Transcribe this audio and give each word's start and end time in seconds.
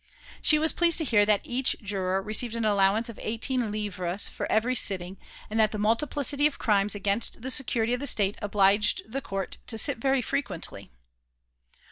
She 0.41 0.57
was 0.57 0.73
pleased 0.73 0.97
to 0.97 1.03
hear 1.03 1.27
that 1.27 1.41
each 1.43 1.75
juror 1.79 2.23
received 2.23 2.55
an 2.55 2.65
allowance 2.65 3.07
of 3.07 3.19
eighteen 3.21 3.69
livres 3.71 4.27
for 4.27 4.51
every 4.51 4.73
sitting 4.73 5.17
and 5.47 5.59
that 5.59 5.69
the 5.69 5.77
multiplicity 5.77 6.47
of 6.47 6.57
crimes 6.57 6.95
against 6.95 7.43
the 7.43 7.51
security 7.51 7.93
of 7.93 7.99
the 7.99 8.07
State 8.07 8.35
obliged 8.41 9.03
the 9.07 9.21
court 9.21 9.59
to 9.67 9.77
sit 9.77 9.99
very 9.99 10.23
frequently. 10.23 10.89